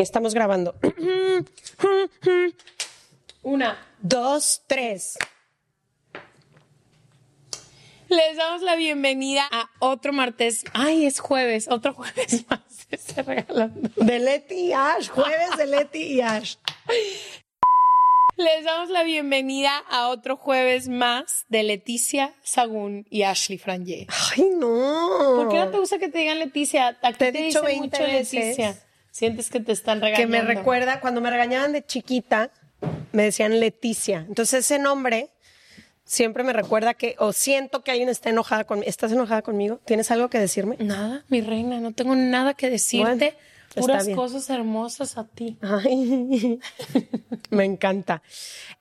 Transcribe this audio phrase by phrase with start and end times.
[0.00, 0.76] Estamos grabando.
[3.42, 5.18] Una, dos, tres.
[8.08, 10.64] Les damos la bienvenida a otro martes.
[10.72, 12.60] Ay, es jueves, otro jueves más.
[12.96, 13.90] Se regalando.
[13.96, 16.54] De Leti y Ash, jueves de Leti y Ash.
[18.36, 24.06] Les damos la bienvenida a otro jueves más de Leticia Sagún y Ashley Franje.
[24.36, 25.34] Ay, no.
[25.34, 26.96] ¿Por qué no te gusta que te digan Leticia?
[27.00, 28.32] Te he te dicho dicen 20 mucho veces.
[28.32, 28.84] Leticia.
[29.18, 30.36] Sientes que te están Que regañando.
[30.36, 32.50] me recuerda, cuando me regañaban de chiquita,
[33.10, 34.24] me decían Leticia.
[34.28, 35.30] Entonces ese nombre
[36.04, 38.88] siempre me recuerda que, o siento que alguien está enojada conmigo.
[38.88, 39.80] ¿Estás enojada conmigo?
[39.84, 40.76] ¿Tienes algo que decirme?
[40.78, 43.34] Nada, mi reina, no tengo nada que decirte.
[43.34, 43.38] Bueno,
[43.74, 45.58] Puras cosas hermosas a ti.
[45.62, 46.60] Ay,
[47.50, 48.22] me encanta.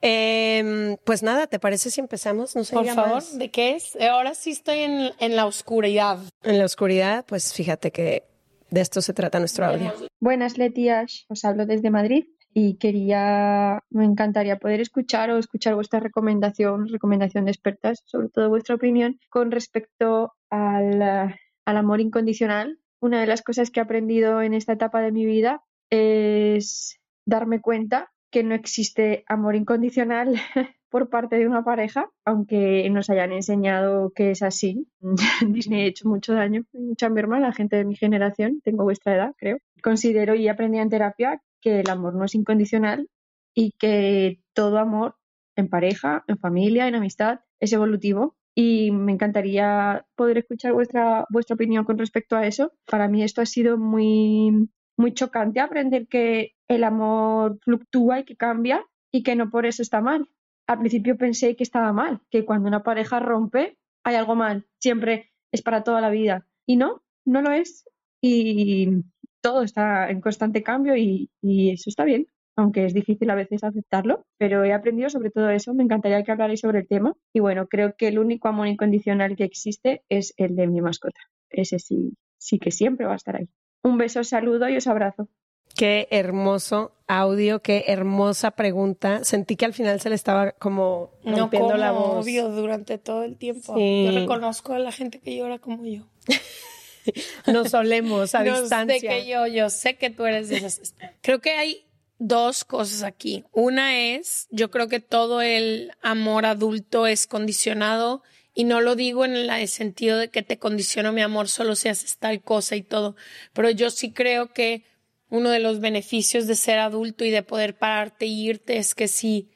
[0.03, 2.55] Eh, pues nada, ¿te parece si empezamos?
[2.55, 3.37] No sé, Por favor, más.
[3.37, 3.97] ¿de qué es?
[3.99, 6.19] Ahora sí estoy en, en la oscuridad.
[6.43, 8.23] En la oscuridad, pues fíjate que
[8.69, 9.93] de esto se trata nuestro audio.
[10.19, 11.23] Buenas, Leti Ash.
[11.29, 17.45] Os hablo desde Madrid y quería, me encantaría poder escuchar o escuchar vuestra recomendación, recomendación
[17.45, 22.79] de expertas, sobre todo vuestra opinión con respecto al, al amor incondicional.
[22.99, 27.61] Una de las cosas que he aprendido en esta etapa de mi vida es darme
[27.61, 30.35] cuenta que no existe amor incondicional
[30.97, 34.87] por parte de una pareja, aunque nos hayan enseñado que es así.
[35.47, 36.63] Disney ha hecho mucho daño,
[37.11, 39.59] merma a la gente de mi generación, tengo vuestra edad, creo.
[39.83, 43.07] Considero y aprendí en terapia que el amor no es incondicional
[43.53, 45.17] y que todo amor
[45.55, 51.53] en pareja, en familia, en amistad es evolutivo y me encantaría poder escuchar vuestra, vuestra
[51.53, 52.71] opinión con respecto a eso.
[52.89, 58.35] Para mí esto ha sido muy, muy chocante aprender que el amor fluctúa y que
[58.35, 60.27] cambia y que no por eso está mal.
[60.67, 65.31] Al principio pensé que estaba mal, que cuando una pareja rompe hay algo mal, siempre
[65.51, 66.45] es para toda la vida.
[66.65, 67.85] Y no, no lo es.
[68.21, 69.03] Y
[69.41, 74.25] todo está en constante cambio y, eso está bien, aunque es difícil a veces aceptarlo,
[74.37, 77.67] pero he aprendido sobre todo eso, me encantaría que hablarais sobre el tema y bueno,
[77.67, 81.19] creo que el único amor incondicional que existe es el de mi mascota.
[81.49, 83.49] Ese sí, sí que siempre va a estar ahí.
[83.83, 85.29] Un beso, saludo y os abrazo.
[85.77, 89.23] Qué hermoso audio, qué hermosa pregunta.
[89.23, 92.25] Sentí que al final se le estaba como No rompiendo como la voz.
[92.25, 93.75] obvio durante todo el tiempo.
[93.75, 94.05] Sí.
[94.05, 96.03] Yo reconozco a la gente que llora como yo.
[97.47, 98.99] Nos solemos a No distancia.
[98.99, 100.95] sé que yo, yo sé que tú eres de esas.
[101.21, 101.85] Creo que hay
[102.19, 103.45] dos cosas aquí.
[103.51, 109.23] Una es, yo creo que todo el amor adulto es condicionado y no lo digo
[109.23, 112.81] en el sentido de que te condiciono mi amor solo si haces tal cosa y
[112.81, 113.15] todo,
[113.53, 114.83] pero yo sí creo que
[115.29, 119.07] uno de los beneficios de ser adulto y de poder pararte e irte es que
[119.07, 119.49] si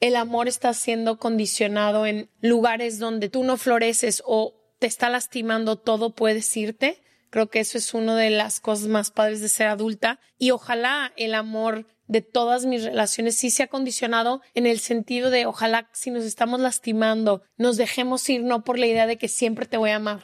[0.00, 5.76] el amor está siendo condicionado en lugares donde tú no floreces o te está lastimando
[5.76, 7.00] todo, puedes irte.
[7.30, 11.12] Creo que eso es una de las cosas más padres de ser adulta y ojalá
[11.16, 16.10] el amor de todas mis relaciones sí sea condicionado en el sentido de ojalá si
[16.10, 19.90] nos estamos lastimando nos dejemos ir no por la idea de que siempre te voy
[19.90, 20.20] a amar.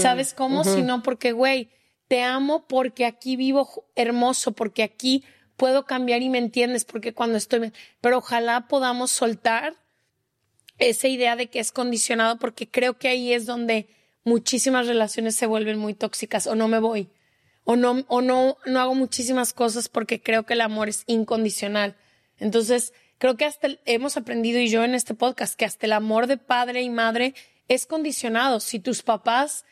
[0.00, 0.64] ¿Sabes cómo?
[0.64, 1.70] Sino porque, güey,
[2.08, 5.24] te amo porque aquí vivo hermoso, porque aquí
[5.56, 9.74] puedo cambiar y me entiendes porque cuando estoy, pero ojalá podamos soltar
[10.78, 13.88] esa idea de que es condicionado porque creo que ahí es donde
[14.24, 17.10] muchísimas relaciones se vuelven muy tóxicas o no me voy
[17.64, 21.96] o no o no no hago muchísimas cosas porque creo que el amor es incondicional.
[22.38, 26.28] Entonces, creo que hasta hemos aprendido y yo en este podcast que hasta el amor
[26.28, 27.34] de padre y madre
[27.66, 28.60] es condicionado.
[28.60, 29.66] Si tus papás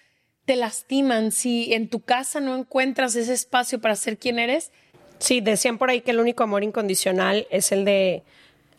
[0.46, 4.72] te lastiman, si en tu casa no encuentras ese espacio para ser quien eres,
[5.18, 8.22] Sí, decían por ahí que el único amor incondicional es el de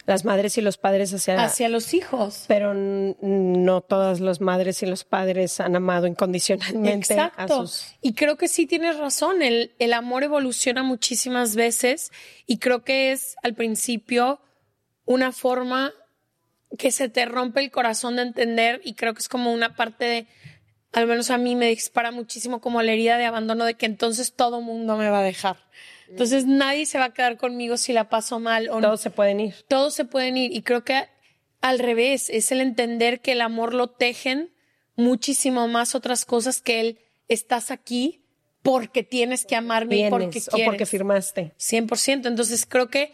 [0.05, 2.45] las madres y los padres hacia, hacia los hijos.
[2.47, 7.41] Pero no todas las madres y los padres han amado incondicionalmente Exacto.
[7.41, 7.87] a sus...
[8.01, 12.11] Y creo que sí tienes razón, el, el amor evoluciona muchísimas veces
[12.45, 14.39] y creo que es al principio
[15.05, 15.93] una forma
[16.77, 20.05] que se te rompe el corazón de entender y creo que es como una parte
[20.05, 20.27] de,
[20.97, 24.33] al menos a mí me dispara muchísimo como la herida de abandono de que entonces
[24.33, 25.57] todo mundo me va a dejar.
[26.09, 29.39] Entonces nadie se va a quedar conmigo si la paso mal o Todos se pueden
[29.39, 29.53] ir.
[29.67, 30.51] todos se pueden ir.
[30.55, 31.07] Y creo que
[31.61, 34.49] al revés, es el entender que el amor lo tejen
[34.95, 38.23] muchísimo más otras cosas que el estás aquí
[38.63, 40.65] porque tienes que amarme y porque o quieres.
[40.65, 41.53] porque firmaste.
[41.59, 42.25] 100%.
[42.25, 43.13] Entonces creo que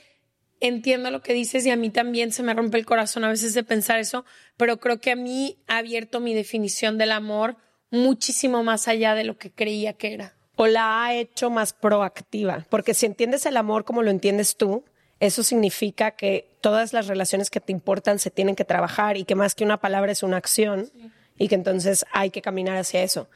[0.61, 3.53] entiendo lo que dices y a mí también se me rompe el corazón a veces
[3.53, 4.23] de pensar eso,
[4.55, 7.57] pero creo que a mí ha abierto mi definición del amor
[7.93, 10.33] muchísimo más allá de lo que creía que era.
[10.55, 12.65] O la ha hecho más proactiva.
[12.69, 14.83] Porque si entiendes el amor como lo entiendes tú,
[15.19, 19.35] eso significa que todas las relaciones que te importan se tienen que trabajar y que
[19.35, 20.89] más que una palabra es una acción
[21.37, 23.29] y que entonces hay que caminar hacia eso.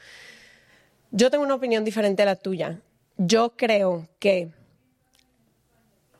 [1.12, 2.80] Yo tengo una opinión diferente a la tuya.
[3.18, 4.50] Yo creo que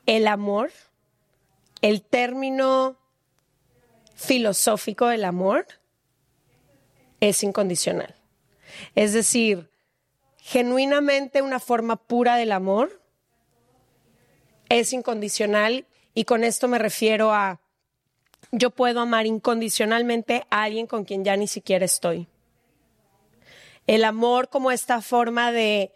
[0.06, 0.72] el amor,
[1.82, 2.98] el término
[4.16, 5.66] filosófico del amor,
[7.20, 8.17] es incondicional.
[8.96, 9.70] Es decir,
[10.38, 13.02] genuinamente una forma pura del amor
[14.70, 17.60] es incondicional y con esto me refiero a
[18.52, 22.28] yo puedo amar incondicionalmente a alguien con quien ya ni siquiera estoy.
[23.88, 25.92] El amor como esta forma de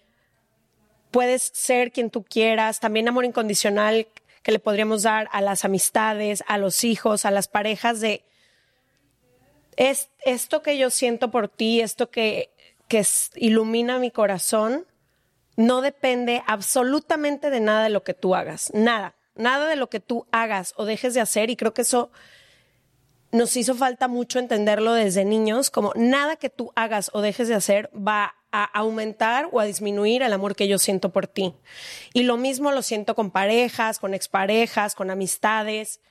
[1.12, 4.08] puedes ser quien tú quieras, también amor incondicional
[4.44, 8.24] que le podríamos dar a las amistades, a los hijos, a las parejas de
[9.78, 12.52] es esto que yo siento por ti, esto que,
[12.92, 13.06] que
[13.36, 14.86] ilumina mi corazón,
[15.56, 20.02] no depende absolutamente de nada de lo que tú hagas, nada, nada de lo que
[20.02, 22.12] tú hagas o dejes de hacer y creo que eso
[23.32, 27.56] nos hizo falta mucho entenderlo desde niños, como nada que tú hagas o dejes de
[27.56, 31.54] hacer va a aumentar o a disminuir el amor que yo siento por ti.
[32.12, 36.02] Y lo mismo lo siento con parejas, con exparejas, con amistades.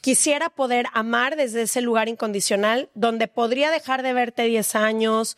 [0.00, 5.36] Quisiera poder amar desde ese lugar incondicional donde podría dejar de verte 10 años,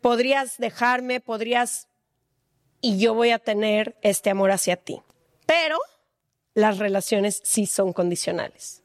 [0.00, 1.88] podrías dejarme, podrías
[2.80, 5.00] y yo voy a tener este amor hacia ti.
[5.46, 5.78] Pero
[6.54, 8.82] las relaciones sí son condicionales.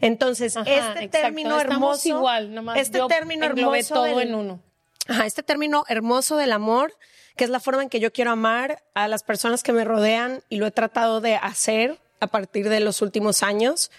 [0.00, 1.10] Entonces, Ajá, este exacto.
[1.10, 1.74] término Estamos
[2.04, 4.60] hermoso, igual, nomás este yo término hermoso todo del- en uno.
[5.08, 6.92] Ajá, este término hermoso del amor,
[7.36, 10.42] que es la forma en que yo quiero amar a las personas que me rodean
[10.48, 13.90] y lo he tratado de hacer a partir de los últimos años.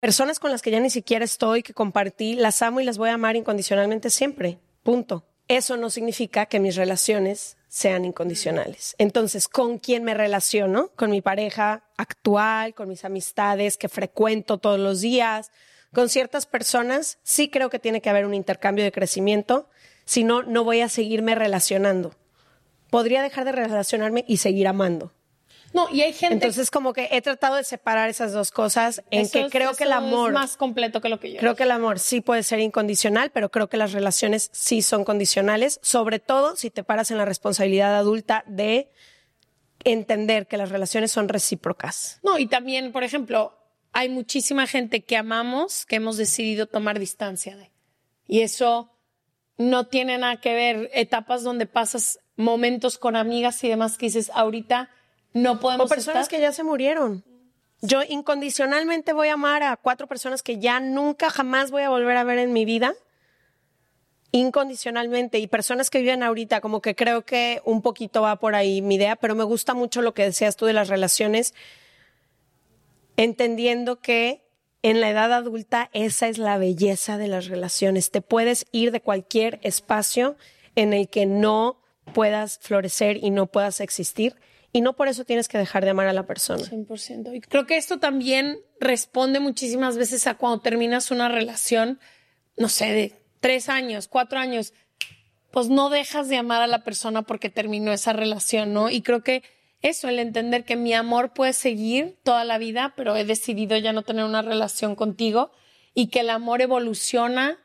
[0.00, 3.10] Personas con las que ya ni siquiera estoy, que compartí, las amo y las voy
[3.10, 4.58] a amar incondicionalmente siempre.
[4.82, 5.24] Punto.
[5.50, 8.94] Eso no significa que mis relaciones sean incondicionales.
[8.98, 10.92] Entonces, ¿con quién me relaciono?
[10.94, 15.50] Con mi pareja actual, con mis amistades que frecuento todos los días,
[15.92, 19.68] con ciertas personas, sí creo que tiene que haber un intercambio de crecimiento,
[20.04, 22.14] si no, no voy a seguirme relacionando.
[22.88, 25.12] Podría dejar de relacionarme y seguir amando.
[25.72, 29.20] No, y hay gente Entonces, como que he tratado de separar esas dos cosas en
[29.22, 31.38] Eso que es- creo que el amor es más completo que lo que yo.
[31.38, 35.04] Creo que el amor sí puede ser incondicional, pero creo que las relaciones sí son
[35.04, 38.90] condicionales, sobre todo si te paras en la responsabilidad adulta de
[39.84, 42.18] entender que las relaciones son recíprocas.
[42.22, 43.56] No, y también, por ejemplo,
[43.92, 47.70] hay muchísima gente que amamos que hemos decidido tomar distancia de.
[48.26, 48.90] Y eso
[49.56, 54.30] no tiene nada que ver etapas donde pasas momentos con amigas y demás que dices,
[54.34, 54.90] ahorita
[55.32, 56.36] no podemos O personas estar".
[56.36, 57.24] que ya se murieron.
[57.82, 62.16] Yo incondicionalmente voy a amar a cuatro personas que ya nunca jamás voy a volver
[62.16, 62.94] a ver en mi vida.
[64.32, 65.38] Incondicionalmente.
[65.38, 68.96] Y personas que viven ahorita, como que creo que un poquito va por ahí mi
[68.96, 71.54] idea, pero me gusta mucho lo que decías tú de las relaciones,
[73.16, 74.44] entendiendo que
[74.82, 78.10] en la edad adulta esa es la belleza de las relaciones.
[78.10, 80.36] Te puedes ir de cualquier espacio
[80.76, 81.80] en el que no
[82.14, 84.36] puedas florecer y no puedas existir.
[84.72, 86.62] Y no por eso tienes que dejar de amar a la persona.
[86.62, 87.34] 100%.
[87.34, 91.98] Y creo que esto también responde muchísimas veces a cuando terminas una relación,
[92.56, 94.72] no sé, de tres años, cuatro años,
[95.50, 98.90] pues no dejas de amar a la persona porque terminó esa relación, ¿no?
[98.90, 99.42] Y creo que
[99.82, 103.92] eso, el entender que mi amor puede seguir toda la vida, pero he decidido ya
[103.92, 105.50] no tener una relación contigo
[105.94, 107.58] y que el amor evoluciona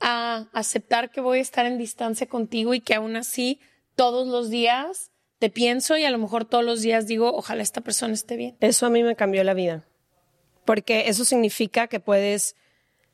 [0.00, 3.60] a aceptar que voy a estar en distancia contigo y que aún así
[3.94, 5.11] todos los días
[5.42, 8.56] te pienso y a lo mejor todos los días digo, ojalá esta persona esté bien.
[8.60, 9.84] Eso a mí me cambió la vida,
[10.64, 12.54] porque eso significa que puedes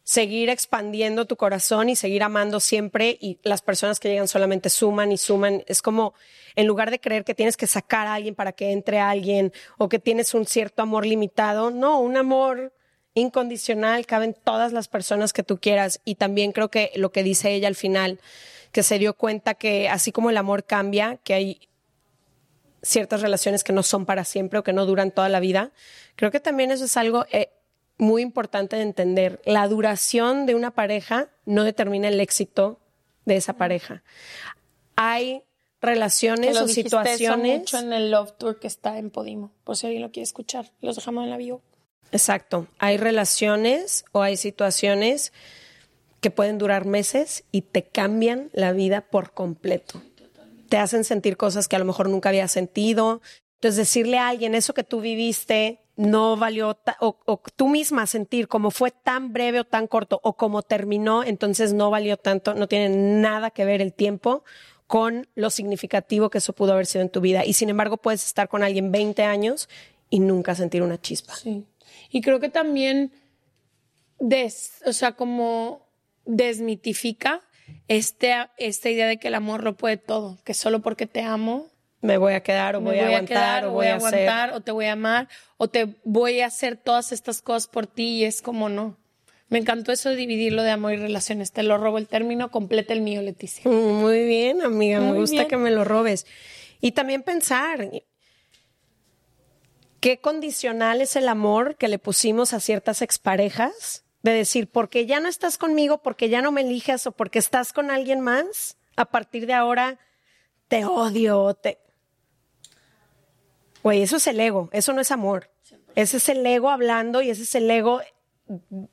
[0.03, 5.11] seguir expandiendo tu corazón y seguir amando siempre y las personas que llegan solamente suman
[5.11, 5.65] y suman.
[5.69, 6.13] Es como,
[6.55, 9.89] en lugar de creer que tienes que sacar a alguien para que entre alguien o
[9.89, 12.75] que tienes un cierto amor limitado, no, un amor
[13.15, 17.53] incondicional caben todas las personas que tú quieras y también creo que lo que dice
[17.53, 18.21] ella al final,
[18.71, 21.69] que se dio cuenta que así como el amor cambia, que hay
[22.83, 25.73] ciertas relaciones que no son para siempre o que no duran toda la vida,
[26.17, 27.27] creo que también eso es algo...
[27.31, 27.51] Eh,
[27.99, 29.43] muy importante de entender.
[29.45, 32.79] La duración de una pareja no determina el éxito
[33.25, 34.03] de esa pareja.
[34.97, 35.43] Hay
[35.81, 37.61] relaciones o situaciones.
[37.61, 40.71] mucho en el Love Tour que está en Podimo, por si alguien lo quiere escuchar.
[40.81, 41.61] Los dejamos en la bio.
[42.11, 42.67] Exacto.
[42.79, 45.33] Hay relaciones o hay situaciones
[46.21, 50.03] que pueden durar meses y te cambian la vida por completo.
[50.69, 53.21] Te hacen sentir cosas que a lo mejor nunca habías sentido.
[53.55, 58.71] Entonces, decirle a alguien eso que tú viviste no valió, o, tú misma sentir como
[58.71, 62.89] fue tan breve o tan corto, o como terminó, entonces no valió tanto, no tiene
[62.89, 64.45] nada que ver el tiempo
[64.87, 67.45] con lo significativo que eso pudo haber sido en tu vida.
[67.45, 69.69] Y sin embargo, puedes estar con alguien 20 años
[70.09, 71.35] y nunca sentir una chispa.
[71.35, 71.67] Sí.
[72.11, 73.13] Y creo que también,
[74.21, 75.85] des, o sea, como
[76.25, 77.43] desmitifica
[77.89, 81.71] este, esta idea de que el amor lo puede todo, que solo porque te amo
[82.01, 84.87] me voy a quedar o voy, a aguantar o voy a aguantar o te voy
[84.87, 88.69] a amar o te voy a hacer todas estas cosas por ti y es como
[88.69, 88.97] no.
[89.49, 91.53] Me encantó eso de dividirlo de amor y relaciones.
[91.53, 93.69] Te lo robo el término, completa el mío, Leticia.
[93.69, 96.27] Mm, muy bien, amiga, me gusta que me lo robes.
[96.81, 97.91] Y también pensar
[100.01, 105.21] qué condicional es el amor que le pusimos a ciertas exparejas, de decir, porque ya
[105.21, 109.07] no estás conmigo, porque ya no me eliges o porque estás con alguien más, a
[109.07, 109.99] partir de ahora
[110.69, 111.79] te odio, te
[113.83, 115.51] Güey, eso es el ego, eso no es amor.
[115.95, 118.01] Ese es el ego hablando y ese es el ego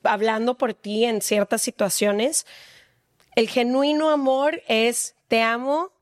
[0.02, 2.46] hablando por ti en ciertas situaciones.
[3.34, 5.92] El genuino amor es te amo.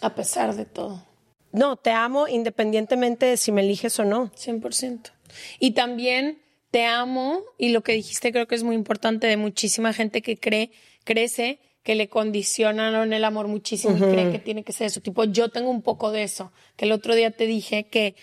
[0.00, 1.06] A pesar de todo.
[1.52, 4.32] No, te amo independientemente de si me eliges o no.
[4.32, 5.12] 100%.
[5.58, 6.41] Y también
[6.72, 10.38] te amo, y lo que dijiste creo que es muy importante de muchísima gente que
[10.38, 10.70] cree,
[11.04, 15.02] crece que le condicionaron el amor muchísimo y creen que tiene que ser eso.
[15.02, 18.16] Tipo, yo tengo un poco de eso, que el otro día te dije que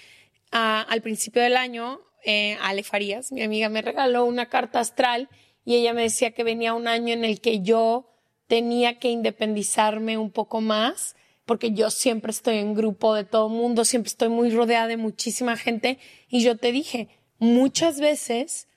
[0.52, 5.30] ah, al principio del año, eh, Ale Farías, mi amiga, me regaló una carta astral
[5.64, 8.10] y ella me decía que venía un año en el que yo
[8.48, 11.16] tenía que independizarme un poco más,
[11.46, 14.98] porque yo siempre estoy en grupo de todo el mundo, siempre estoy muy rodeada de
[14.98, 17.10] muchísima gente y yo te dije,
[17.40, 18.68] muchas veces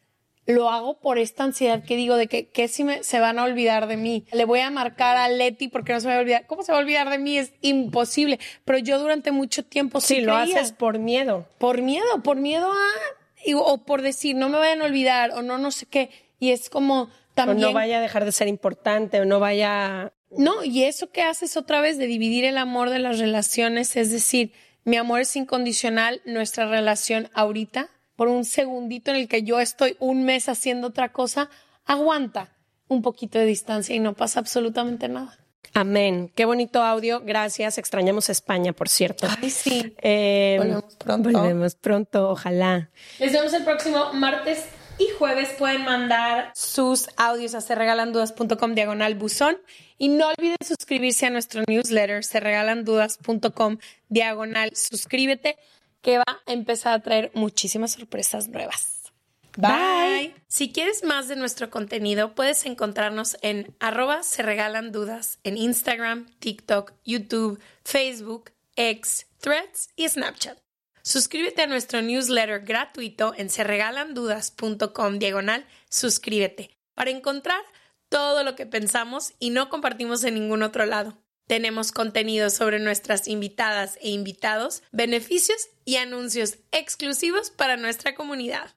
[0.46, 3.44] lo hago por esta ansiedad que digo de que, que si me, se van a
[3.44, 4.24] olvidar de mí.
[4.32, 6.46] Le voy a marcar a Leti porque no se me va a olvidar.
[6.46, 7.38] ¿Cómo se va a olvidar de mí?
[7.38, 8.40] Es imposible.
[8.64, 11.46] Pero yo durante mucho tiempo sí, lo haces por miedo.
[11.58, 13.54] Por miedo, por miedo a...
[13.54, 16.10] O por decir, no me vayan a olvidar o no, no sé qué.
[16.38, 17.64] Y es como también...
[17.64, 20.12] O no vaya a dejar de ser importante o no vaya...
[20.30, 24.10] No, y eso que haces otra vez de dividir el amor de las relaciones, es
[24.10, 24.52] decir,
[24.84, 29.96] mi amor es incondicional, nuestra relación ahorita por un segundito en el que yo estoy
[29.98, 31.50] un mes haciendo otra cosa,
[31.84, 32.56] aguanta
[32.88, 35.38] un poquito de distancia y no pasa absolutamente nada.
[35.74, 36.30] Amén.
[36.34, 37.22] Qué bonito audio.
[37.24, 37.78] Gracias.
[37.78, 39.26] Extrañamos España, por cierto.
[39.40, 39.94] Ay, sí.
[40.02, 41.30] Eh, volvemos pronto.
[41.30, 42.90] Volvemos pronto, ojalá.
[43.18, 44.66] Les vemos el próximo martes
[44.98, 45.48] y jueves.
[45.58, 49.56] Pueden mandar sus audios a serregalandudas.com diagonal buzón.
[49.96, 53.78] Y no olviden suscribirse a nuestro newsletter, serregalandudas.com
[54.08, 55.56] diagonal suscríbete
[56.02, 59.12] que va a empezar a traer muchísimas sorpresas nuevas.
[59.56, 60.34] Bye.
[60.48, 66.26] Si quieres más de nuestro contenido, puedes encontrarnos en arroba se regalan dudas en Instagram,
[66.38, 70.58] TikTok, YouTube, Facebook, X, Threads y Snapchat.
[71.02, 77.60] Suscríbete a nuestro newsletter gratuito en serregalandudas.com diagonal suscríbete para encontrar
[78.08, 81.21] todo lo que pensamos y no compartimos en ningún otro lado.
[81.52, 88.70] Tenemos contenido sobre nuestras invitadas e invitados, beneficios y anuncios exclusivos para nuestra comunidad.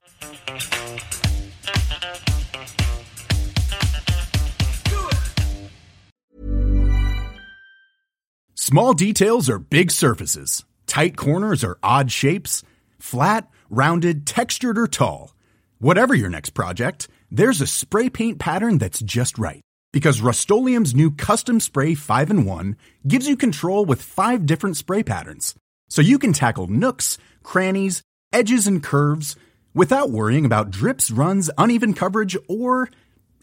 [8.54, 10.66] Small details are big surfaces.
[10.86, 12.62] Tight corners are odd shapes.
[12.98, 15.34] Flat, rounded, textured or tall.
[15.78, 19.62] Whatever your next project, there's a spray paint pattern that's just right
[19.96, 22.76] because Rust-Oleum's new Custom Spray 5 in 1
[23.08, 25.54] gives you control with five different spray patterns
[25.88, 29.36] so you can tackle nooks, crannies, edges, and curves
[29.72, 32.90] without worrying about drips, runs, uneven coverage, or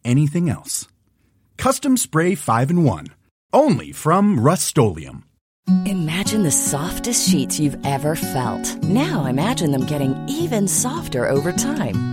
[0.05, 0.88] anything else.
[1.57, 3.07] Custom Spray 5 and 1.
[3.51, 4.77] Only from Rust
[5.88, 8.83] Imagine the softest sheets you've ever felt.
[8.83, 12.12] Now imagine them getting even softer over time.